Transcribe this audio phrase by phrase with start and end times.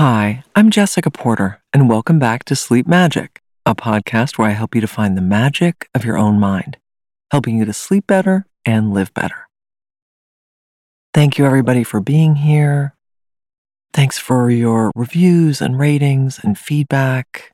[0.00, 4.74] Hi, I'm Jessica Porter, and welcome back to Sleep Magic, a podcast where I help
[4.74, 6.78] you to find the magic of your own mind,
[7.30, 9.46] helping you to sleep better and live better.
[11.12, 12.94] Thank you, everybody, for being here.
[13.92, 17.52] Thanks for your reviews and ratings and feedback.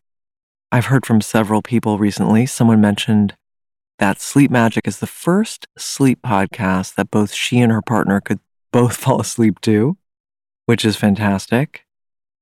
[0.70, 2.46] I've heard from several people recently.
[2.46, 3.34] Someone mentioned
[3.98, 8.38] that Sleep Magic is the first sleep podcast that both she and her partner could
[8.70, 9.96] both fall asleep to,
[10.66, 11.85] which is fantastic.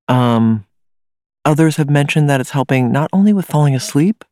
[0.08, 0.66] Um,
[1.44, 4.24] others have mentioned that it's helping not only with falling asleep,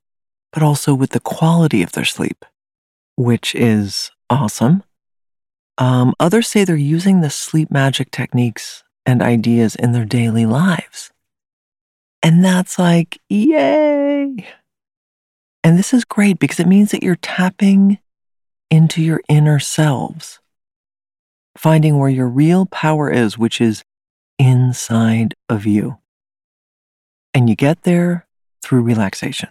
[0.52, 2.44] but also with the quality of their sleep,
[3.16, 4.82] which is awesome.
[5.78, 11.10] Um, others say they're using the sleep magic techniques and ideas in their daily lives.
[12.22, 14.46] And that's like, yay!
[15.64, 17.98] And this is great because it means that you're tapping
[18.70, 20.40] into your inner selves,
[21.56, 23.84] finding where your real power is, which is
[24.42, 25.98] inside of you.
[27.32, 28.26] And you get there
[28.62, 29.48] through relaxation.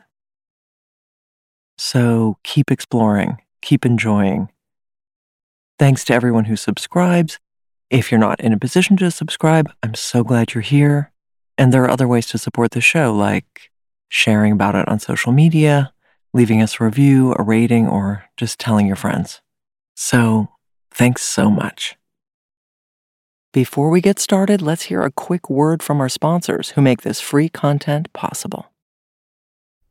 [1.78, 4.50] So keep exploring, keep enjoying.
[5.80, 7.40] Thanks to everyone who subscribes.
[7.90, 11.12] If you're not in a position to subscribe, I'm so glad you're here.
[11.58, 13.72] And there are other ways to support the show, like
[14.10, 15.94] sharing about it on social media,
[16.34, 19.42] leaving us a review, a rating, or just telling your friends.
[19.96, 20.50] So
[20.92, 21.98] thanks so much.
[23.54, 27.20] Before we get started, let's hear a quick word from our sponsors who make this
[27.20, 28.72] free content possible.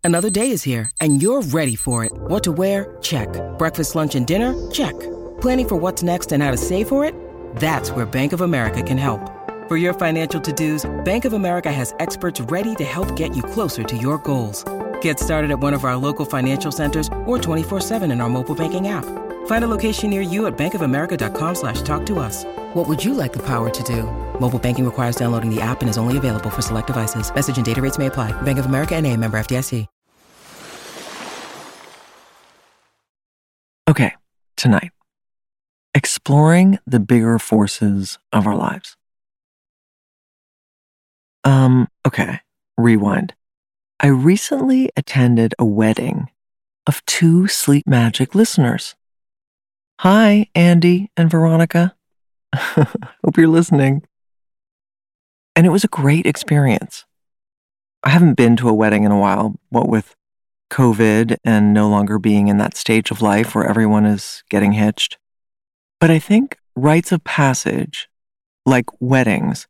[0.02, 2.12] Another day is here, and you're ready for it.
[2.14, 2.96] What to wear?
[3.02, 3.28] Check.
[3.58, 4.54] Breakfast, lunch, and dinner?
[4.70, 4.98] Check.
[5.42, 7.14] Planning for what's next and how to save for it?
[7.56, 9.20] That's where Bank of America can help.
[9.68, 13.42] For your financial to dos, Bank of America has experts ready to help get you
[13.42, 14.64] closer to your goals.
[15.02, 18.88] Get started at one of our local financial centers or 24-7 in our mobile banking
[18.88, 19.04] app.
[19.50, 22.44] Find a location near you at bankofamerica.com slash talk to us.
[22.74, 24.04] What would you like the power to do?
[24.38, 27.34] Mobile banking requires downloading the app and is only available for select devices.
[27.34, 28.30] Message and data rates may apply.
[28.42, 29.88] Bank of America and a member FDIC.
[33.88, 34.14] Okay,
[34.56, 34.92] tonight,
[35.96, 38.96] exploring the bigger forces of our lives.
[41.42, 42.38] Um, okay,
[42.78, 43.34] rewind.
[43.98, 46.30] I recently attended a wedding
[46.86, 48.94] of two Sleep Magic listeners.
[50.00, 51.94] Hi, Andy and Veronica.
[52.56, 54.02] Hope you're listening.
[55.54, 57.04] And it was a great experience.
[58.02, 60.16] I haven't been to a wedding in a while, what with
[60.70, 65.18] COVID and no longer being in that stage of life where everyone is getting hitched.
[66.00, 68.08] But I think rites of passage,
[68.64, 69.68] like weddings,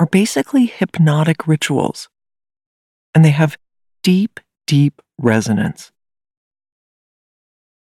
[0.00, 2.08] are basically hypnotic rituals.
[3.14, 3.56] And they have
[4.02, 5.92] deep, deep resonance.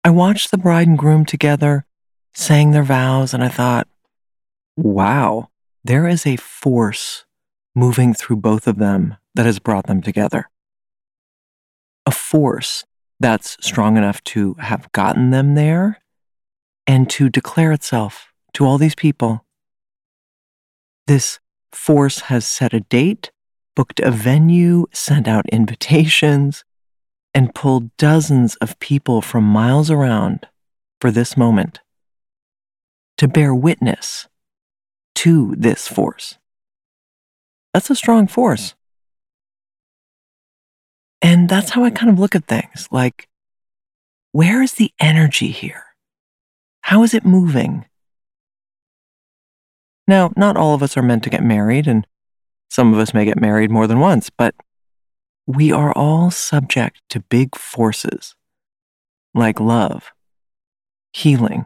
[0.04, 1.86] I watched the bride and groom together,
[2.34, 3.88] sang their vows, and I thought,
[4.76, 5.50] wow,
[5.84, 7.26] there is a force
[7.74, 10.50] moving through both of them that has brought them together.
[12.06, 12.84] A force
[13.20, 16.02] that's strong enough to have gotten them there
[16.86, 19.46] and to declare itself to all these people.
[21.08, 21.40] This
[21.72, 23.32] force has set a date,
[23.74, 26.66] booked a venue, sent out invitations,
[27.34, 30.48] and pulled dozens of people from miles around
[31.02, 31.82] for this moment
[33.18, 34.28] to bear witness
[35.16, 36.38] to this force.
[37.74, 38.76] That's a strong force.
[41.22, 43.30] And that's how I kind of look at things like,
[44.32, 45.86] where is the energy here?
[46.82, 47.86] How is it moving?
[50.08, 52.06] Now, not all of us are meant to get married, and
[52.70, 54.54] some of us may get married more than once, but
[55.46, 58.36] we are all subject to big forces
[59.34, 60.12] like love,
[61.12, 61.66] healing,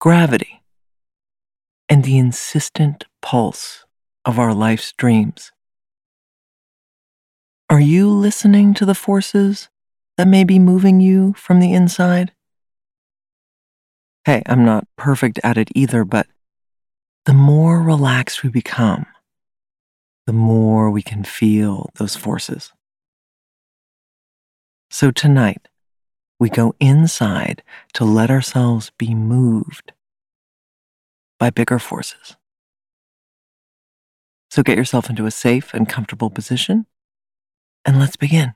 [0.00, 0.62] gravity,
[1.88, 3.84] and the insistent pulse
[4.24, 5.52] of our life's dreams.
[7.70, 9.68] Are you listening to the forces
[10.16, 12.32] that may be moving you from the inside?
[14.24, 16.26] Hey, I'm not perfect at it either, but
[17.26, 19.06] the more relaxed we become,
[20.26, 22.72] the more we can feel those forces.
[24.90, 25.68] So tonight,
[26.38, 27.62] we go inside
[27.94, 29.92] to let ourselves be moved
[31.38, 32.36] by bigger forces.
[34.50, 36.86] So get yourself into a safe and comfortable position,
[37.84, 38.54] and let's begin.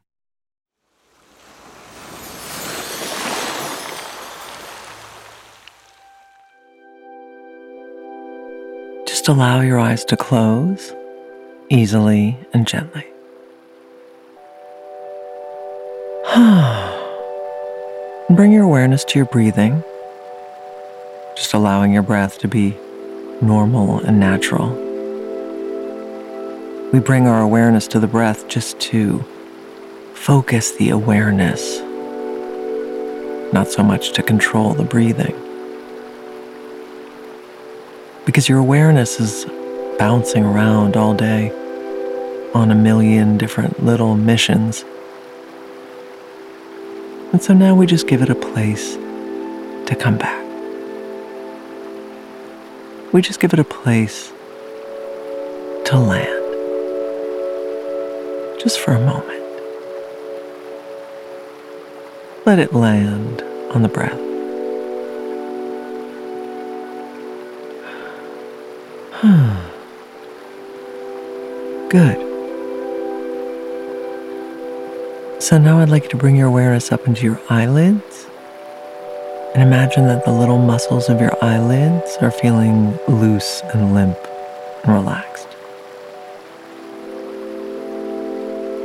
[9.06, 10.94] Just allow your eyes to close
[11.70, 13.06] easily and gently.
[18.30, 19.82] Bring your awareness to your breathing
[21.38, 22.76] just allowing your breath to be
[23.40, 24.70] normal and natural.
[26.92, 29.24] we bring our awareness to the breath just to
[30.14, 31.78] focus the awareness,
[33.52, 35.36] not so much to control the breathing.
[38.26, 39.44] Because your awareness is
[39.98, 41.52] bouncing around all day
[42.58, 44.84] on a million different little missions.
[47.32, 50.44] And so now we just give it a place to come back.
[53.12, 54.32] We just give it a place
[55.86, 56.34] to land.
[58.60, 59.44] Just for a moment.
[62.44, 64.18] Let it land on the breath.
[71.90, 72.27] Good.
[75.48, 78.26] So now I'd like you to bring your awareness up into your eyelids
[79.54, 84.18] and imagine that the little muscles of your eyelids are feeling loose and limp
[84.84, 85.48] and relaxed.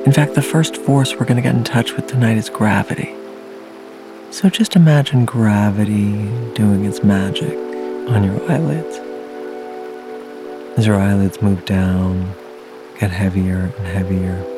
[0.05, 3.13] In fact, the first force we're going to get in touch with tonight is gravity.
[4.31, 6.13] So just imagine gravity
[6.53, 7.57] doing its magic
[8.07, 8.95] on your eyelids.
[10.77, 12.33] As your eyelids move down,
[13.01, 14.52] get heavier and heavier.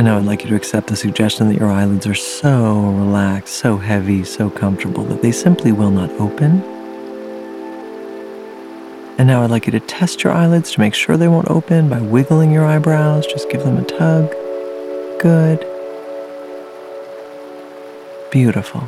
[0.00, 3.56] And now I'd like you to accept the suggestion that your eyelids are so relaxed,
[3.56, 6.62] so heavy, so comfortable that they simply will not open.
[9.18, 11.90] And now I'd like you to test your eyelids to make sure they won't open
[11.90, 13.26] by wiggling your eyebrows.
[13.26, 14.30] Just give them a tug.
[15.20, 15.58] Good.
[18.30, 18.80] Beautiful.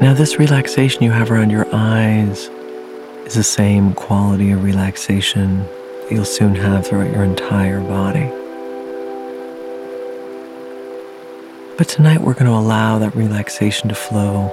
[0.00, 2.48] Now, this relaxation you have around your eyes
[3.26, 5.68] is the same quality of relaxation
[6.10, 8.30] you'll soon have throughout your entire body.
[11.76, 14.48] But tonight we're going to allow that relaxation to flow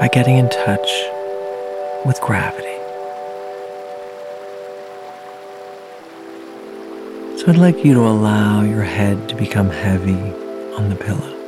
[0.00, 0.90] by getting in touch
[2.06, 2.68] with gravity.
[7.38, 10.20] So I'd like you to allow your head to become heavy
[10.74, 11.38] on the pillow.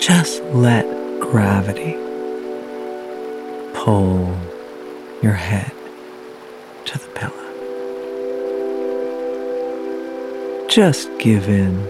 [0.00, 0.84] Just let
[1.20, 1.92] gravity
[3.74, 4.36] pull
[5.22, 5.72] your head
[6.84, 7.32] to the pillow.
[10.68, 11.86] Just give in.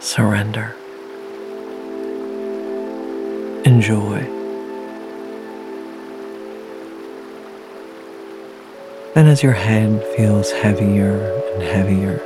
[0.00, 0.74] Surrender.
[3.64, 4.20] Enjoy.
[9.14, 12.20] Then, as your head feels heavier and heavier,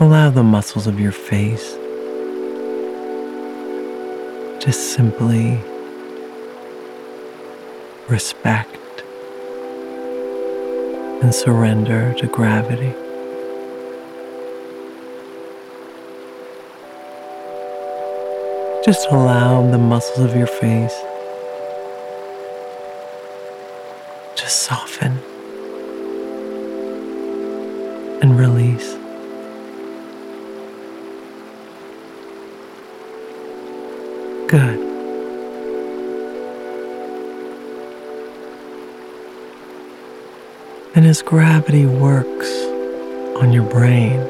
[0.00, 1.76] allow the muscles of your face
[4.64, 5.60] just simply
[8.08, 9.02] respect
[11.22, 12.94] and surrender to gravity.
[18.86, 20.94] Just allow the muscles of your face
[24.36, 25.18] to soften
[28.22, 29.03] and release.
[41.24, 42.50] Gravity works
[43.40, 44.20] on your brain,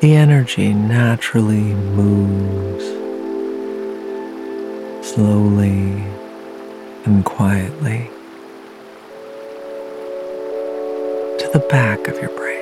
[0.00, 2.84] the energy naturally moves
[5.06, 6.02] slowly
[7.04, 8.10] and quietly
[11.38, 12.52] to the back of your brain.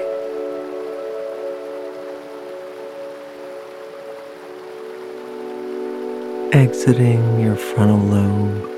[6.52, 8.69] exiting your frontal lobe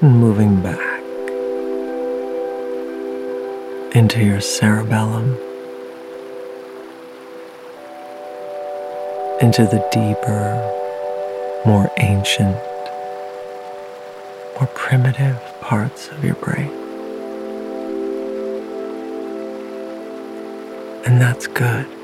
[0.00, 0.78] and moving back
[3.96, 5.32] into your cerebellum,
[9.40, 10.54] into the deeper,
[11.66, 12.56] more ancient,
[14.54, 16.70] more primitive parts of your brain.
[21.06, 21.97] And that's good.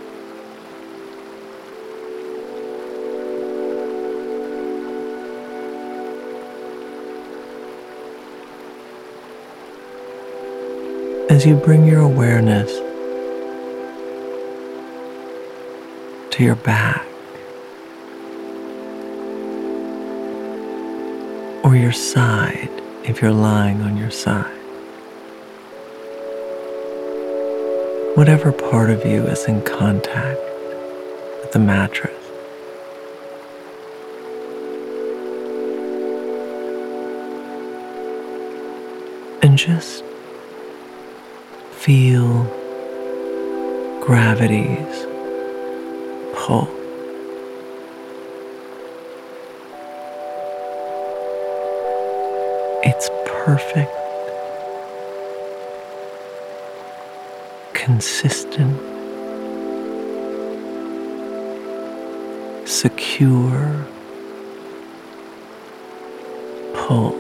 [11.46, 12.70] You bring your awareness
[16.30, 17.06] to your back
[21.62, 22.70] or your side
[23.04, 24.50] if you're lying on your side.
[28.16, 30.40] Whatever part of you is in contact
[31.42, 32.12] with the mattress.
[39.42, 40.04] And just
[41.84, 42.44] Feel
[44.00, 45.06] gravity's
[46.34, 46.66] pull.
[52.84, 53.92] It's perfect,
[57.74, 58.80] consistent,
[62.66, 63.86] secure
[66.72, 67.14] pull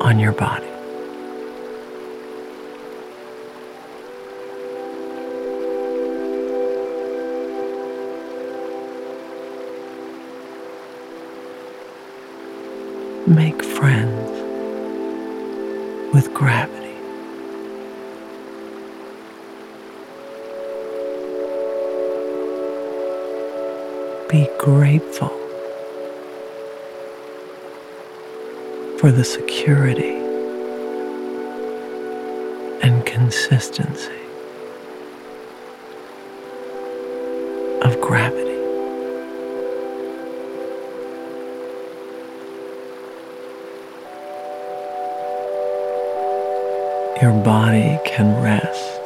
[0.00, 0.75] on your body.
[13.28, 14.30] Make friends
[16.14, 16.94] with gravity.
[24.30, 25.30] Be grateful
[29.00, 30.14] for the security
[32.82, 34.12] and consistency
[37.82, 38.45] of gravity.
[47.26, 49.00] Your body can rest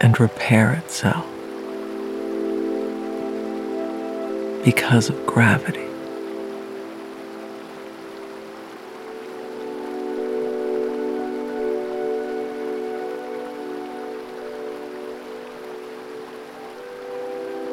[0.00, 1.26] and repair itself
[4.64, 5.88] because of gravity.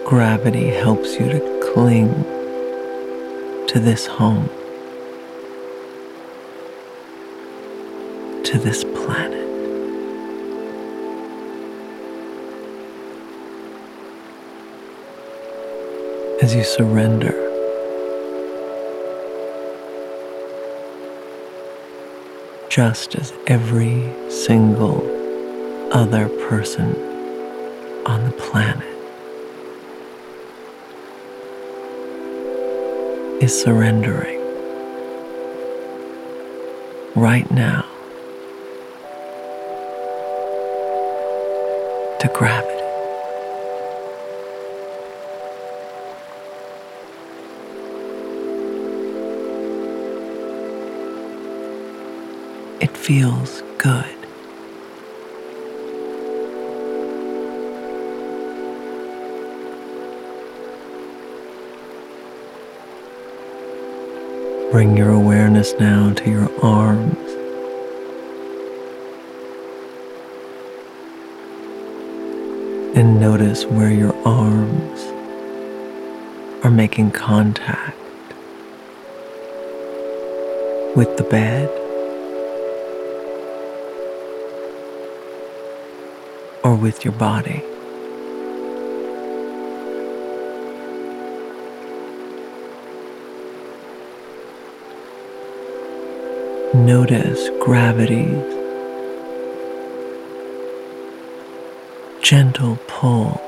[0.07, 2.09] Gravity helps you to cling
[3.67, 4.49] to this home,
[8.55, 9.33] to this planet.
[16.41, 17.35] As you surrender,
[22.69, 25.03] just as every single
[25.91, 26.95] other person
[28.05, 28.95] on the planet
[33.43, 34.39] is surrendering
[37.15, 37.94] right now
[42.27, 42.73] to gravity.
[52.81, 54.05] It feels good.
[64.71, 67.24] Bring your awareness now to your arms.
[72.95, 75.01] And notice where your arms
[76.63, 77.97] are making contact
[80.95, 81.67] with the bed
[86.63, 87.61] or with your body.
[96.73, 98.64] Notice gravity's
[102.25, 103.39] gentle pull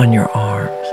[0.00, 0.88] on your arms.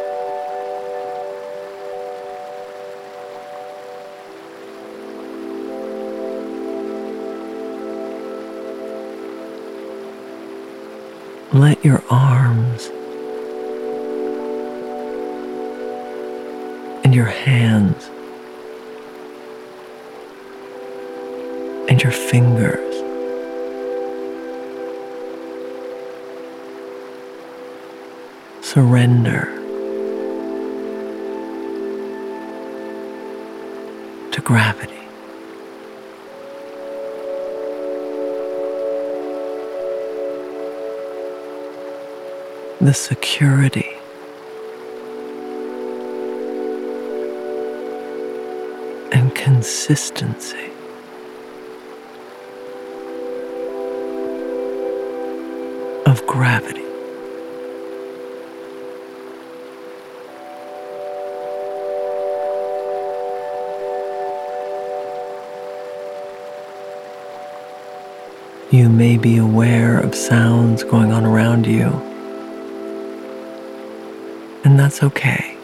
[11.51, 12.91] Let your arms
[17.03, 18.07] and your hands
[21.89, 22.88] and your fingers
[28.79, 29.43] surrender
[34.31, 34.93] to gravity.
[42.79, 43.91] The security
[49.11, 50.71] and consistency
[56.05, 56.78] of gravity.
[68.79, 71.87] You may be aware of sounds going on around you,
[74.63, 75.57] and that's okay.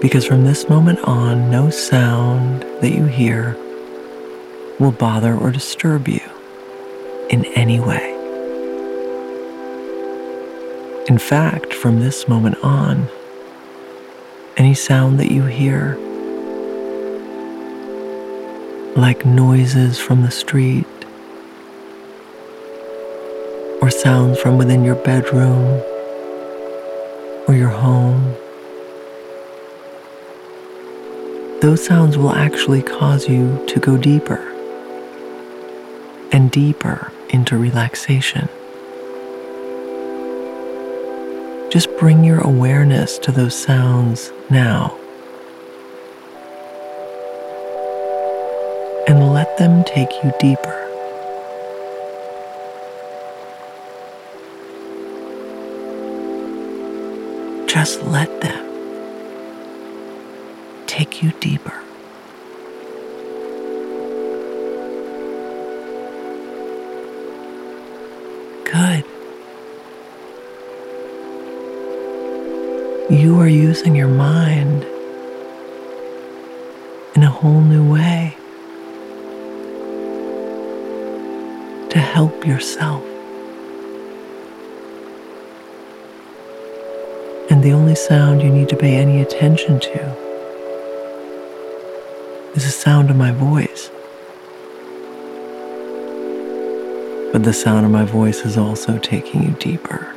[0.00, 3.56] Because from this moment on, no sound that you hear
[4.78, 6.22] will bother or disturb you
[7.30, 8.12] in any way.
[11.08, 13.08] In fact, from this moment on,
[14.56, 15.98] any sound that you hear
[18.96, 20.86] like noises from the street
[23.82, 25.82] or sounds from within your bedroom
[27.46, 28.34] or your home.
[31.60, 34.40] Those sounds will actually cause you to go deeper
[36.32, 38.48] and deeper into relaxation.
[41.70, 44.98] Just bring your awareness to those sounds now.
[49.58, 50.82] Let them take you deeper.
[57.66, 58.66] Just let them
[60.86, 61.72] take you deeper.
[68.64, 69.04] Good.
[73.08, 74.84] You are using your mind
[77.14, 78.36] in a whole new way
[81.96, 83.02] to help yourself.
[87.50, 90.02] And the only sound you need to pay any attention to
[92.54, 93.88] is the sound of my voice.
[97.32, 100.14] But the sound of my voice is also taking you deeper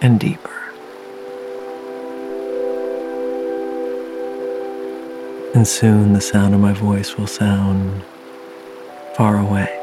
[0.00, 0.50] and deeper.
[5.54, 8.02] And soon the sound of my voice will sound
[9.16, 9.79] far away.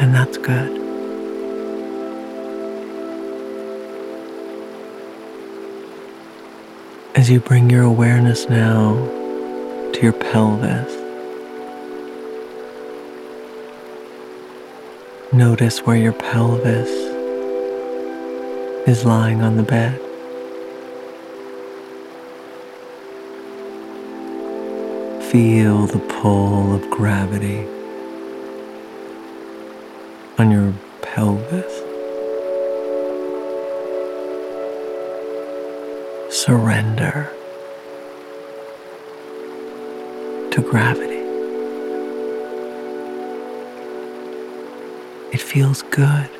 [0.00, 0.80] And that's good.
[7.14, 8.94] As you bring your awareness now
[9.92, 10.90] to your pelvis,
[15.34, 16.88] notice where your pelvis
[18.88, 20.00] is lying on the bed.
[25.30, 27.66] Feel the pull of gravity
[30.40, 30.72] on your
[31.02, 31.74] pelvis.
[36.34, 37.30] Surrender
[40.50, 41.20] to gravity.
[45.30, 46.30] It feels good.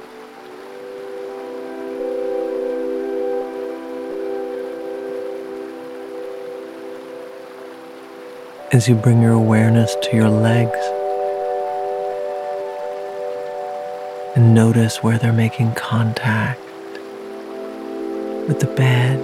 [8.73, 10.79] as you bring your awareness to your legs
[14.65, 16.61] notice where they're making contact
[18.47, 19.19] with the bed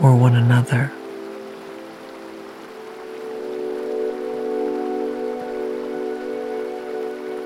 [0.00, 0.92] or one another.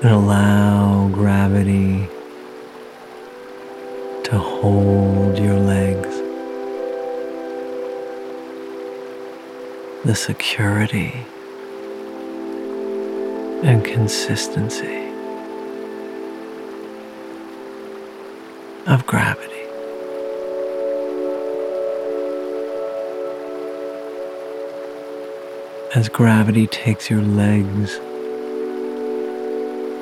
[0.03, 2.07] And allow gravity
[4.25, 6.13] to hold your legs.
[10.05, 11.11] the security
[13.63, 15.04] and consistency
[18.87, 19.51] of gravity.
[25.95, 27.95] As gravity takes your legs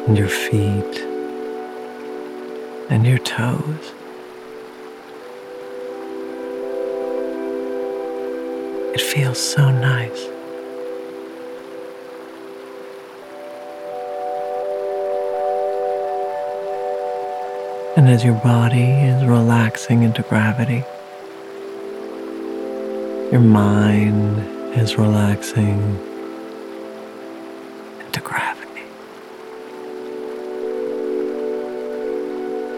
[0.07, 0.97] and your feet
[2.89, 3.93] and your toes.
[8.93, 10.32] It feels so nice.
[17.95, 20.83] And as your body is relaxing into gravity,
[23.31, 24.39] your mind
[24.75, 25.99] is relaxing
[28.03, 28.81] into gravity.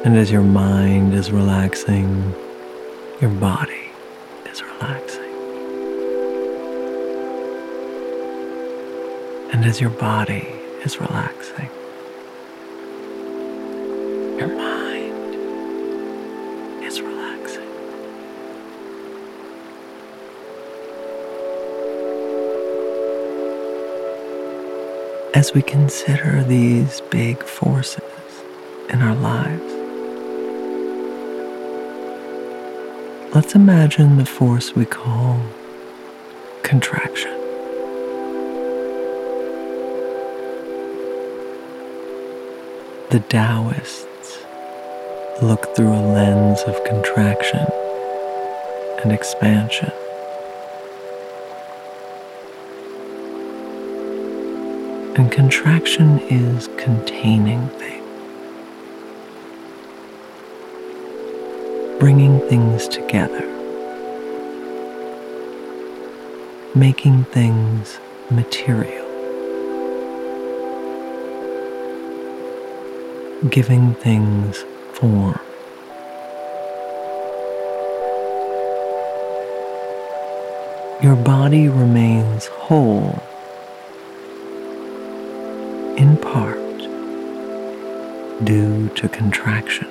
[0.03, 2.35] And as your mind is relaxing,
[3.21, 3.91] your body
[4.51, 5.21] is relaxing.
[9.53, 10.45] And as your body
[10.83, 11.69] is relaxing,
[14.37, 14.74] your mind
[25.45, 28.01] As we consider these big forces
[28.89, 29.73] in our lives,
[33.35, 35.39] let's imagine the force we call
[36.63, 37.29] contraction.
[43.11, 44.39] The Taoists
[45.43, 47.67] look through a lens of contraction
[49.03, 49.91] and expansion.
[55.17, 57.95] And contraction is containing things.
[61.99, 63.47] bringing things together,
[66.75, 67.99] making things
[68.29, 69.05] material.
[73.49, 75.39] giving things form.
[81.03, 83.21] Your body remains whole
[88.43, 89.87] due to contraction.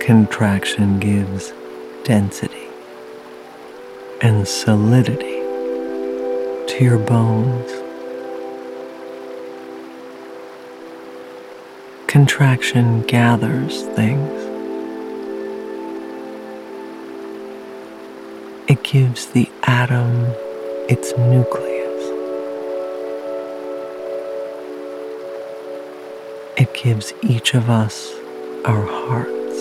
[0.00, 1.52] Contraction gives
[2.04, 2.68] density
[4.20, 5.40] and solidity
[6.68, 7.70] to your bones.
[12.06, 14.28] Contraction gathers things.
[18.68, 20.26] It gives the atom
[20.88, 21.69] its nucleus.
[26.90, 28.12] Gives each of us
[28.64, 29.58] our hearts.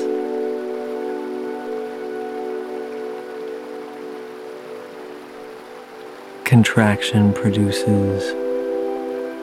[6.43, 8.23] Contraction produces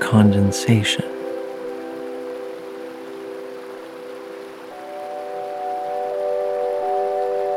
[0.03, 1.05] condensation.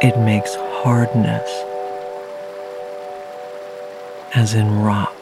[0.03, 1.49] It makes hardness,
[4.35, 5.18] as in rocks.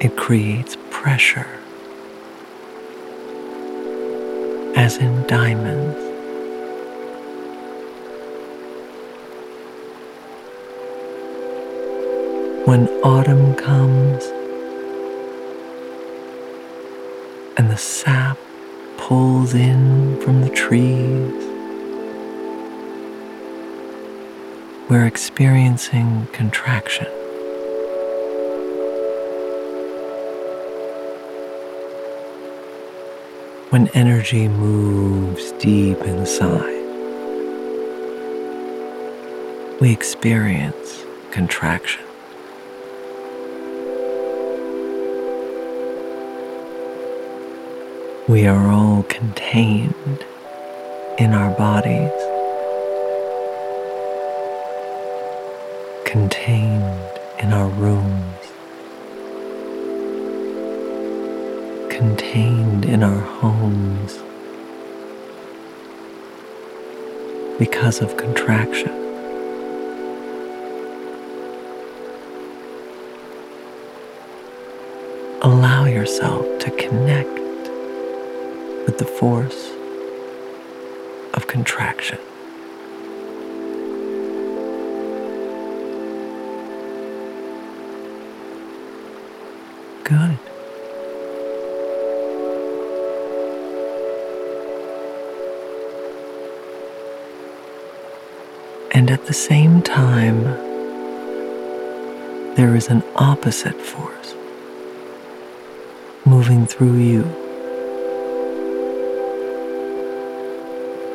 [0.00, 1.46] It creates pressure,
[4.74, 5.98] as in diamonds.
[12.66, 14.24] When autumn comes
[17.58, 18.38] and the sap
[18.96, 21.44] pulls in from the trees,
[24.88, 27.19] we're experiencing contraction.
[33.70, 36.64] When energy moves deep inside,
[39.80, 42.02] we experience contraction.
[48.26, 50.24] We are all contained
[51.18, 52.10] in our bodies,
[56.04, 58.34] contained in our rooms,
[61.88, 64.18] contained in our homes
[67.58, 68.90] because of contraction.
[75.42, 77.28] Allow yourself to connect
[78.86, 79.70] with the force
[81.32, 82.18] of contraction.
[90.04, 90.38] Good.
[99.10, 100.44] And at the same time,
[102.54, 104.36] there is an opposite force
[106.24, 107.24] moving through you.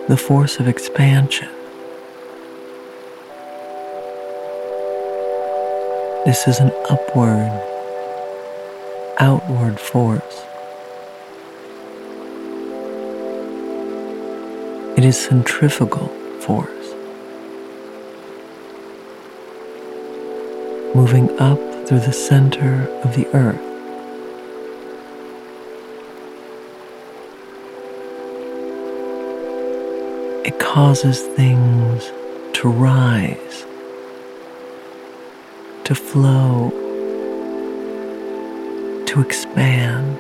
[0.09, 1.47] The force of expansion.
[6.25, 7.47] This is an upward,
[9.19, 10.41] outward force.
[14.97, 16.09] It is centrifugal
[16.41, 16.74] force.
[20.95, 23.59] Moving up through the center of the earth.
[30.45, 32.05] It causes things
[32.53, 33.65] to rise,
[35.83, 36.69] to flow,
[39.05, 40.17] to expand,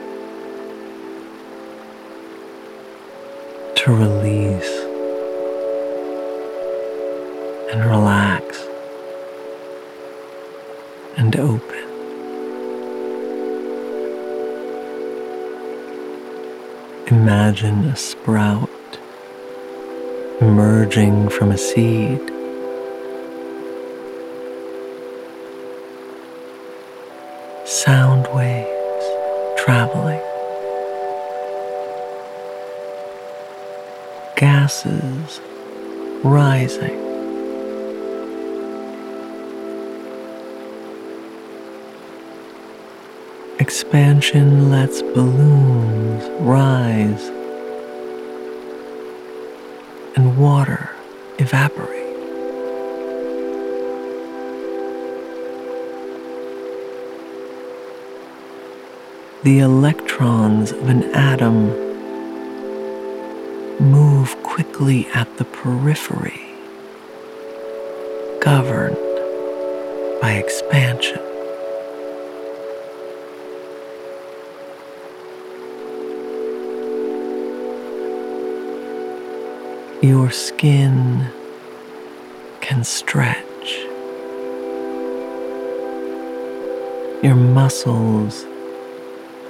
[3.77, 4.73] to release
[7.71, 8.24] and relax
[17.11, 18.67] Imagine a sprout
[20.41, 22.19] emerging from a seed.
[27.63, 29.05] Sound waves
[29.55, 30.19] traveling.
[34.35, 35.39] Gases
[36.23, 37.04] rising.
[43.85, 47.29] Expansion lets balloons rise
[50.15, 50.89] and water
[51.37, 51.91] evaporate.
[59.43, 61.67] the electrons of an atom
[63.79, 66.41] move quickly at the periphery,
[68.41, 68.97] governed
[70.19, 71.24] by expansion.
[80.05, 81.31] Your skin
[82.61, 83.69] can stretch.
[87.23, 88.45] Your muscles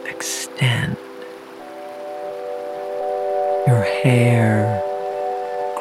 [0.05, 0.95] extend.
[3.67, 4.81] Your hair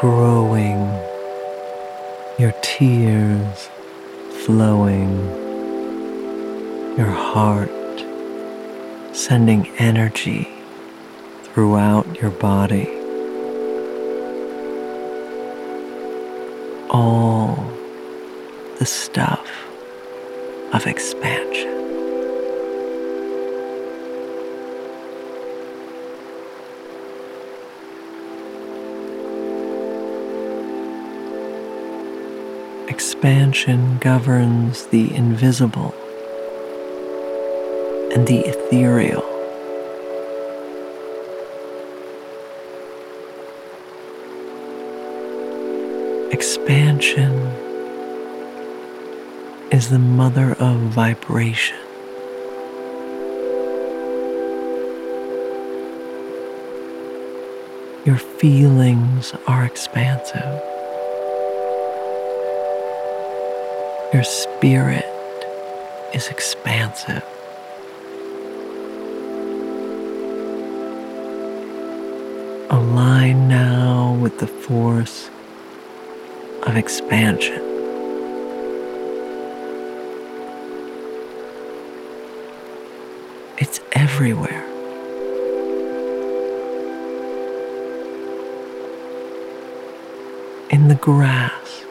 [0.00, 0.80] growing.
[2.40, 3.68] Your tears
[4.44, 5.14] flowing.
[6.98, 7.70] Your heart
[9.14, 10.48] sending energy
[11.44, 13.04] throughout your body.
[18.85, 19.49] The stuff
[20.75, 21.73] of expansion.
[32.90, 35.94] Expansion governs the invisible
[38.14, 39.25] and the ethereal.
[46.31, 47.63] Expansion
[49.74, 51.76] is the mother of vibration.
[58.06, 60.62] Your feelings are expansive.
[64.14, 65.04] Your spirit
[66.14, 67.24] is expansive.
[72.70, 75.30] Align now with the force
[76.62, 77.63] of expansion.
[84.14, 84.64] Everywhere.
[90.70, 91.85] In the grass,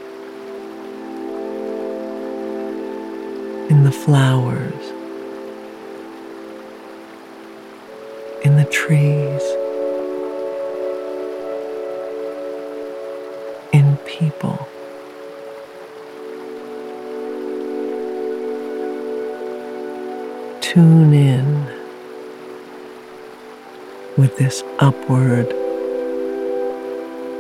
[3.69, 4.83] in the flowers,
[8.45, 9.43] in the trees.
[13.73, 14.69] In people.
[20.62, 21.12] Tune
[24.37, 25.47] this upward,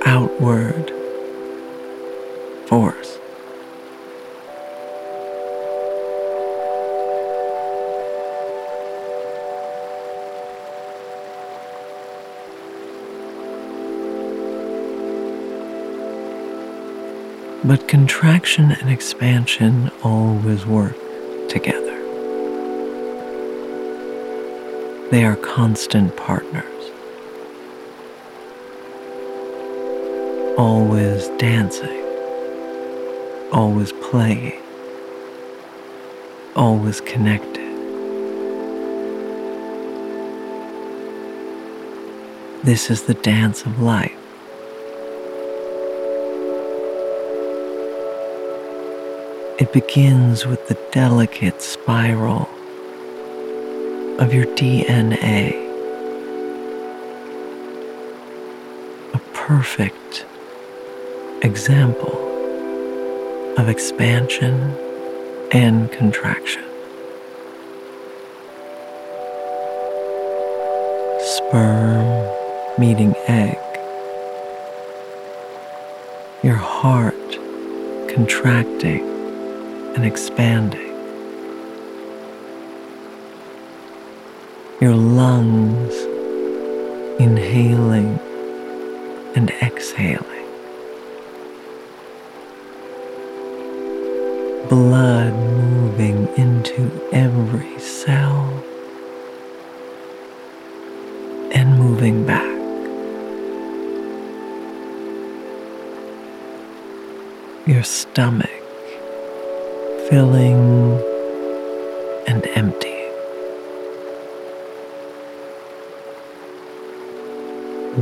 [0.05, 0.91] outward
[2.67, 3.19] force.
[17.65, 20.95] But contraction and expansion always work
[21.47, 21.79] together.
[25.11, 26.72] They are constant partners,
[30.57, 32.03] always dancing,
[33.51, 34.61] always playing,
[36.55, 37.63] always connected.
[42.63, 44.15] This is the dance of life.
[49.59, 52.49] It begins with the delicate spiral
[54.19, 55.61] of your DNA.
[59.13, 60.02] A perfect
[61.43, 62.17] example
[63.57, 64.53] of expansion
[65.51, 66.63] and contraction.
[71.19, 73.57] Sperm meeting egg.
[76.43, 77.13] Your heart
[78.13, 79.03] contracting
[79.95, 80.79] and expanding.
[84.81, 85.93] Your lungs
[87.19, 88.19] inhaling
[89.35, 90.32] and exhaling.
[94.73, 98.49] Blood moving into every cell
[101.51, 102.41] and moving back.
[107.67, 108.49] Your stomach
[110.09, 110.99] filling
[112.25, 112.97] and empty.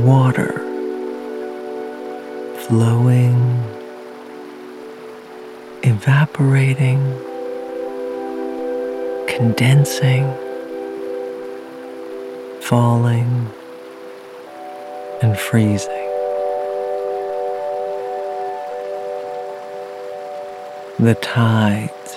[0.00, 0.54] Water
[2.66, 3.61] flowing,
[6.02, 7.00] evaporating,
[9.28, 10.24] condensing,
[12.60, 13.48] falling,
[15.22, 16.02] and freezing.
[20.98, 22.16] the tides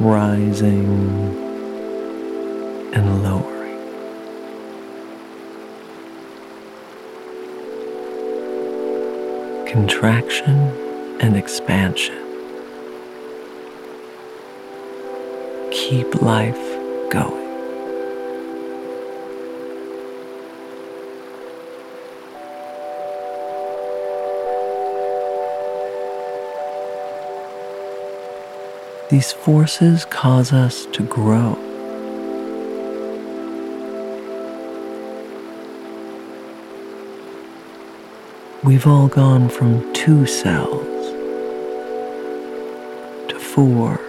[0.00, 0.86] rising
[2.94, 3.78] and lowering.
[9.66, 10.56] Contraction
[11.20, 12.31] and expansion.
[15.92, 16.56] Keep life
[17.10, 17.50] going.
[29.10, 31.58] These forces cause us to grow.
[38.64, 41.12] We've all gone from two cells
[43.28, 44.01] to four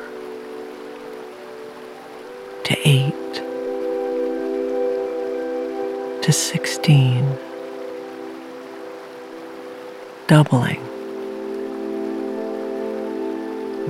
[10.34, 10.82] doubling,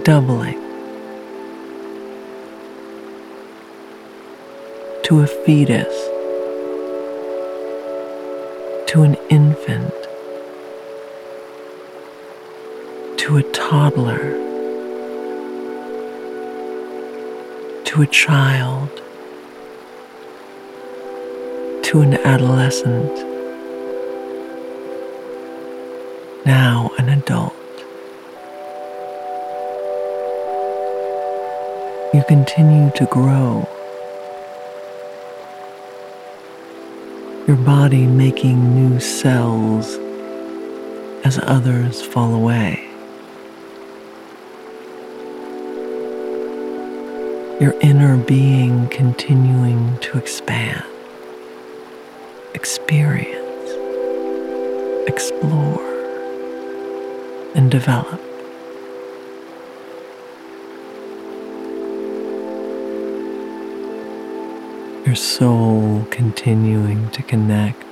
[0.04, 0.60] doubling.
[5.06, 5.96] To a fetus,
[8.88, 9.94] to an infant,
[13.20, 14.34] to a toddler,
[17.86, 18.90] to a child,
[21.84, 23.33] to an adolescent,
[27.24, 27.54] adult.
[32.14, 33.68] You continue to grow.
[37.48, 39.98] Your body making new cells
[41.26, 42.90] as others fall away.
[47.62, 50.84] Your inner being continuing to expand,
[52.54, 53.70] experience,
[55.08, 56.03] explore,
[57.56, 58.20] and develop.
[65.06, 67.84] Your soul continuing to connect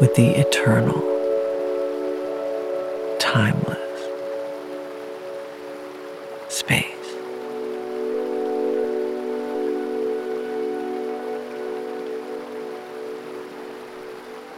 [0.00, 1.00] with the eternal,
[3.18, 3.69] timeless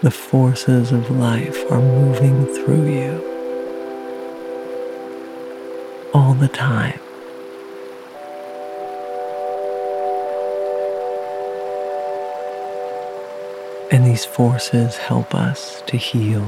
[0.03, 3.23] The forces of life are moving through you
[6.13, 6.99] all the time.
[13.93, 16.45] And these forces help us to heal.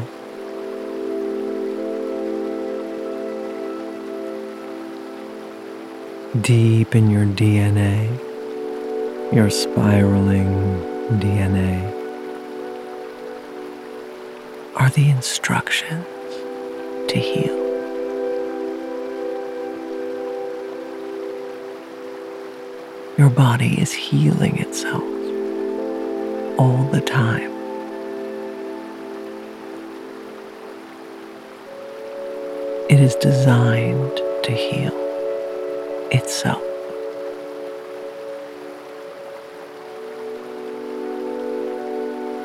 [6.41, 8.09] Deep in your DNA,
[9.33, 10.49] your spiraling
[11.21, 12.04] DNA,
[14.85, 16.05] are the instructions
[17.09, 17.57] to heal.
[23.17, 25.03] Your body is healing itself
[26.59, 27.51] all the time.
[32.91, 34.93] It is designed to heal
[36.13, 36.74] itself.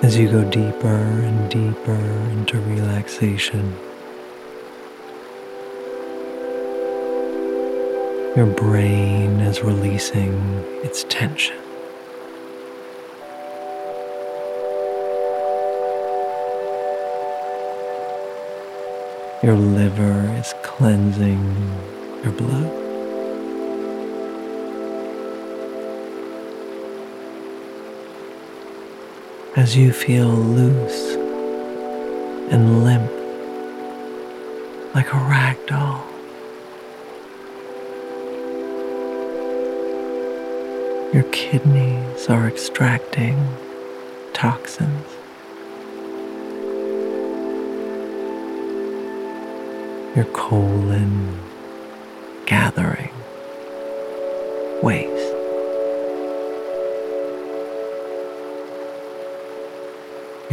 [0.02, 1.92] As you go deeper and deeper
[2.32, 3.76] into relaxation,
[8.34, 10.32] your brain is releasing
[10.86, 11.58] its tension.
[19.44, 21.44] Your liver is cleansing
[22.24, 22.89] your blood.
[29.60, 31.16] As you feel loose
[32.50, 33.12] and limp
[34.96, 36.08] like a rag doll.
[41.14, 43.38] Your kidneys are extracting
[44.32, 45.06] toxins.
[50.16, 51.38] Your colon
[52.46, 53.12] gathering
[54.82, 55.29] waste.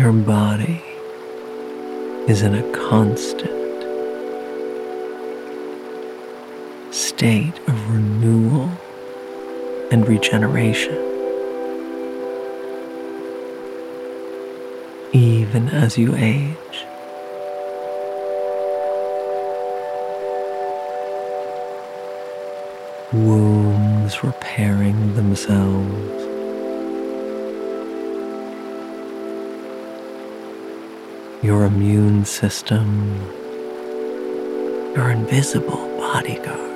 [0.07, 0.81] Your body
[2.29, 3.83] is in a constant
[6.95, 8.71] state of renewal
[9.91, 10.95] and regeneration.
[15.13, 16.85] Even as you age,
[23.13, 26.26] wounds repairing themselves.
[31.47, 32.89] Your immune system,
[34.97, 36.67] your invisible bodyguard.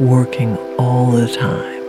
[0.00, 1.82] working all the time.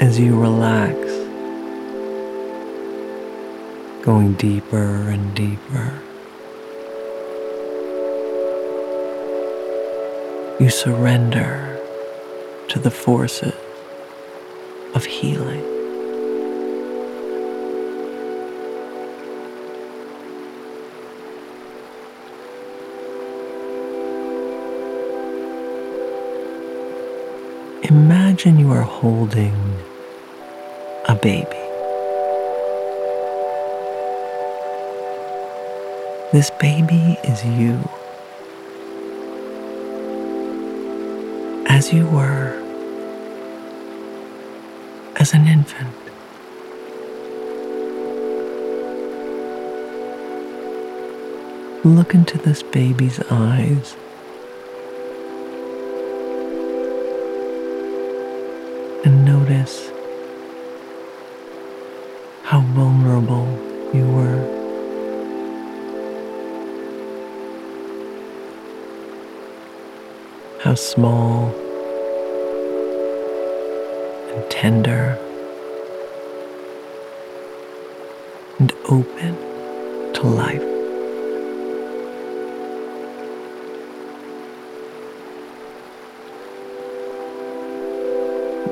[0.00, 0.96] As you relax,
[4.04, 6.00] going deeper and deeper.
[10.60, 11.78] You surrender
[12.70, 13.54] to the forces
[14.92, 15.62] of healing.
[27.84, 29.54] Imagine you are holding
[31.08, 31.46] a baby.
[36.32, 37.78] This baby is you.
[41.78, 42.60] As you were
[45.14, 45.94] as an infant.
[51.84, 53.94] Look into this baby's eyes.
[59.04, 59.92] And notice
[62.42, 63.46] how vulnerable
[63.94, 64.42] you were.
[70.64, 71.67] How small
[74.60, 75.16] tender
[78.58, 79.32] and open
[80.12, 80.66] to life.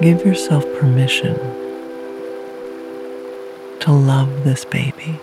[0.03, 1.37] Give yourself permission
[3.79, 5.21] to love this baby.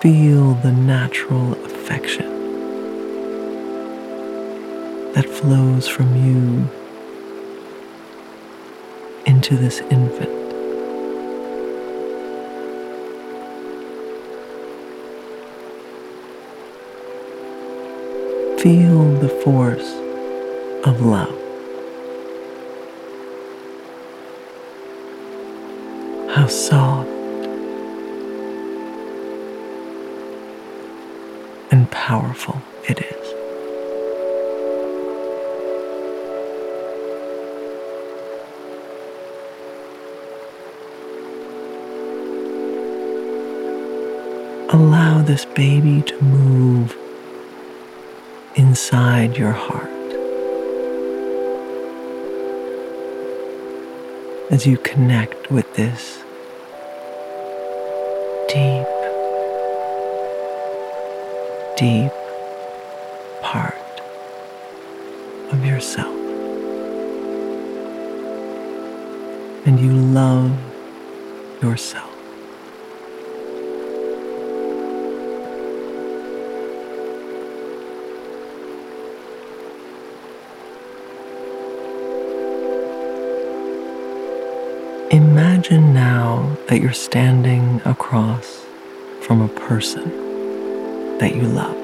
[0.00, 2.39] Feel the natural affection
[5.20, 6.66] that flows from you
[9.26, 10.30] into this infant.
[18.62, 19.92] Feel the force
[20.86, 21.36] of love.
[26.34, 27.10] How soft
[31.70, 32.62] and powerful
[45.30, 46.98] this baby to move
[48.56, 49.88] inside your heart
[54.50, 56.24] as you connect with this
[58.48, 58.90] deep,
[61.76, 62.10] deep
[63.40, 64.00] part
[65.52, 66.16] of yourself.
[69.64, 70.50] And you love
[71.62, 72.09] yourself.
[86.70, 88.64] That you're standing across
[89.22, 90.04] from a person
[91.18, 91.76] that you love.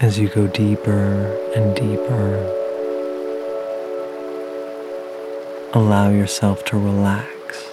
[0.00, 2.38] As you go deeper and deeper,
[5.74, 7.64] allow yourself to relax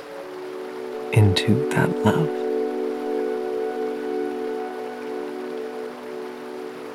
[1.14, 2.30] into that love.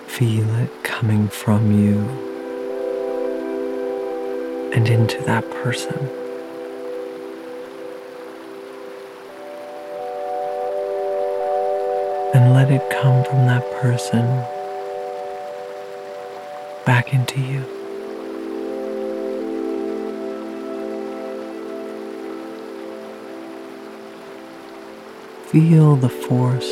[0.09, 2.26] Feel it coming from you
[4.77, 5.97] and into that person.
[12.35, 14.27] And let it come from that person
[16.85, 17.63] back into you.
[25.47, 26.71] Feel the force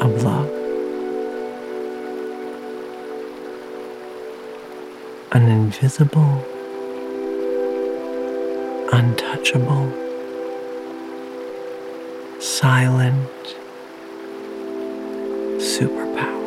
[0.00, 0.50] of love.
[5.32, 6.51] An invisible
[8.92, 9.90] untouchable,
[12.38, 13.56] silent
[15.56, 16.42] superpower.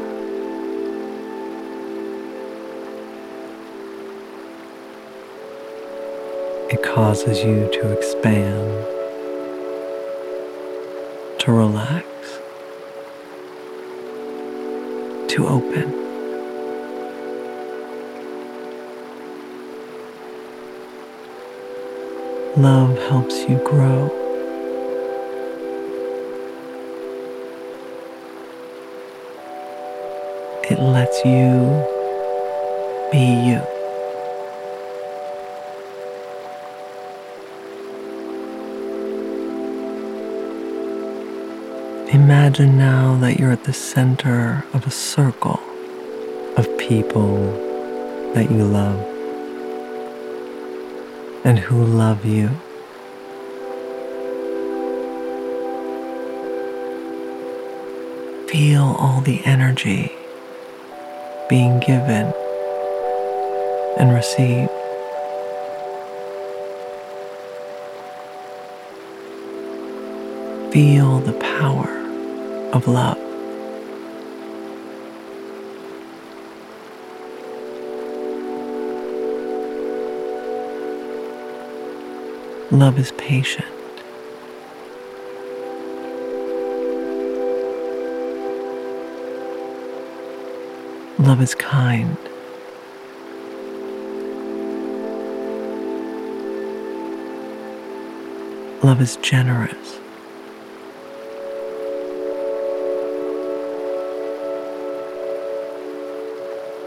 [6.71, 8.85] It causes you to expand,
[11.39, 12.07] to relax,
[15.29, 16.04] to open.
[22.57, 24.07] Love helps you grow.
[30.63, 31.83] It lets you
[33.11, 33.61] be you.
[42.13, 45.59] Imagine now that you're at the center of a circle
[46.55, 47.35] of people
[48.33, 49.14] that you love
[51.45, 52.49] and who love you.
[58.49, 60.11] Feel all the energy
[61.47, 62.33] being given
[63.99, 64.71] and received.
[70.73, 71.89] Feel the power
[72.73, 73.14] of love.
[82.72, 83.68] Love is patient.
[91.20, 92.18] Love is kind.
[98.84, 99.99] Love is generous.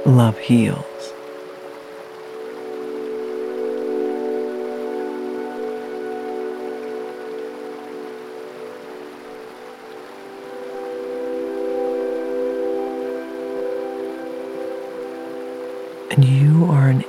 [0.05, 0.88] Love heals.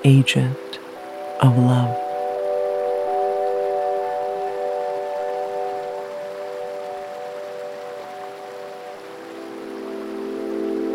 [0.03, 0.79] Agent
[1.41, 1.95] of love.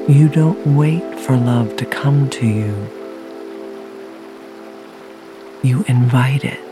[0.08, 2.90] You don't wait for love to come to you.
[5.62, 6.63] You invite it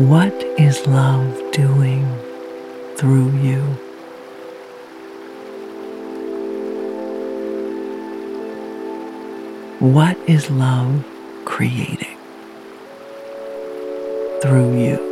[0.00, 2.08] What is love doing
[2.96, 3.60] through you?
[9.78, 11.04] What is love
[11.44, 12.16] creating
[14.40, 15.09] through you?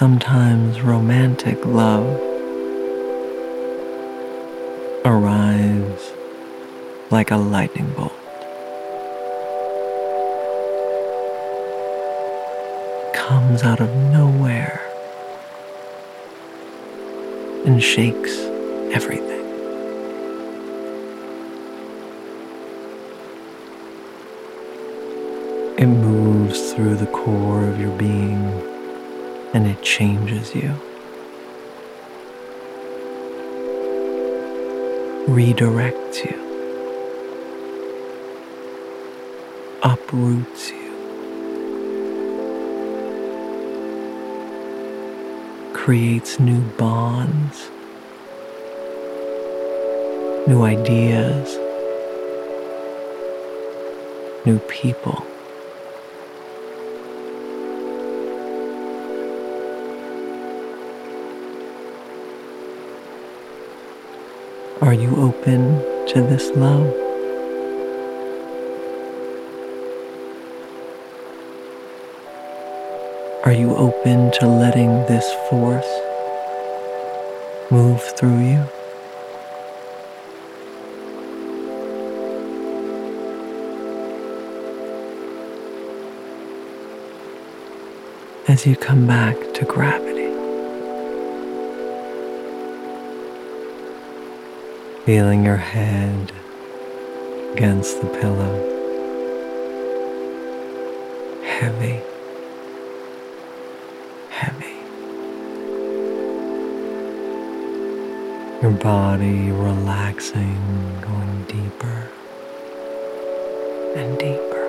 [0.00, 2.06] Sometimes romantic love
[5.04, 6.12] arrives
[7.10, 8.10] like a lightning bolt.
[13.12, 14.80] Comes out of nowhere
[17.66, 18.38] and shakes
[18.96, 19.44] everything.
[25.76, 28.69] It moves through the core of your being
[29.52, 30.74] and it changes you.
[35.26, 36.36] Redirects you.
[39.82, 40.90] Uproots you.
[45.74, 47.70] Creates new bonds.
[50.46, 51.58] New ideas.
[54.44, 55.24] New people.
[64.82, 65.76] Are you open
[66.08, 66.86] to this love?
[73.44, 75.86] Are you open to letting this force
[77.70, 78.64] move through you?
[88.48, 90.09] As you come back to gravity.
[95.04, 96.30] Feeling your head
[97.54, 98.66] against the pillow.
[101.42, 102.00] Heavy,
[104.28, 104.76] heavy.
[108.60, 112.08] Your body relaxing, going deeper
[113.96, 114.66] and deeper.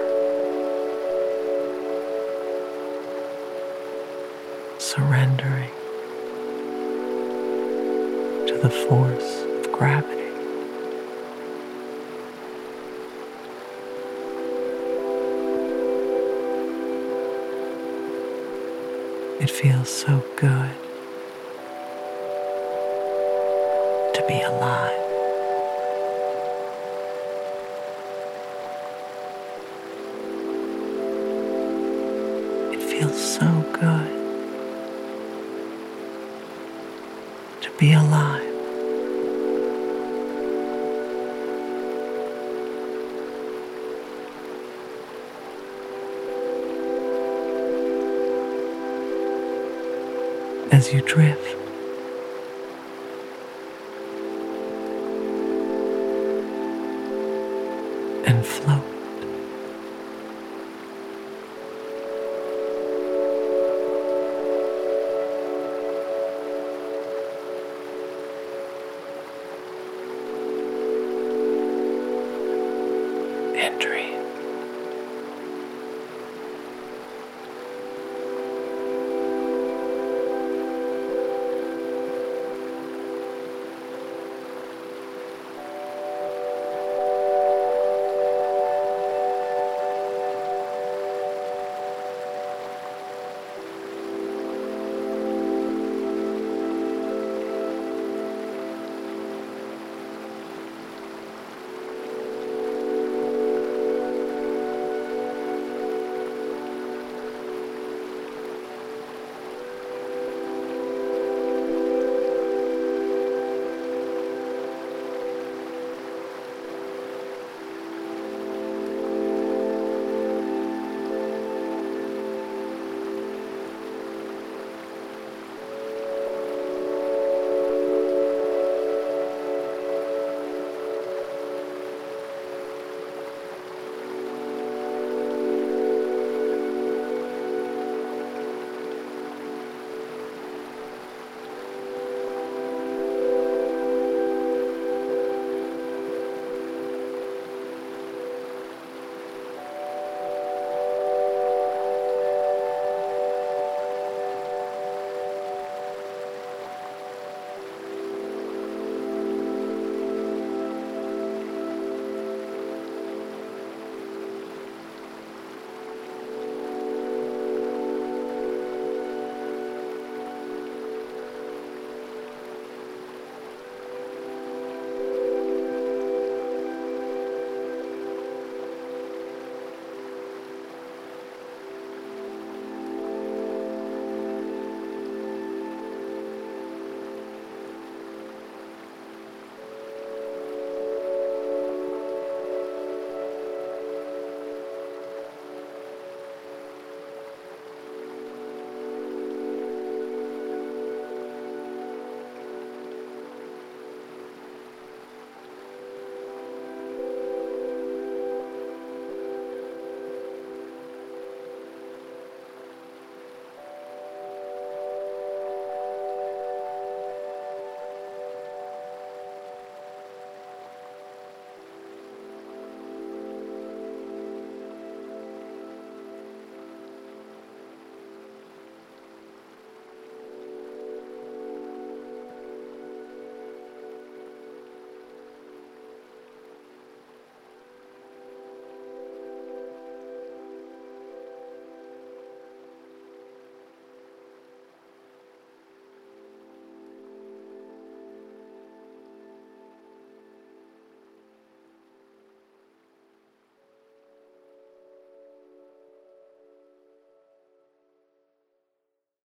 [4.80, 5.72] Surrendering
[8.48, 10.21] to the force of gravity.
[19.92, 20.76] So good
[24.16, 24.98] to be alive.
[32.74, 34.21] It feels so good
[50.82, 51.31] as you drift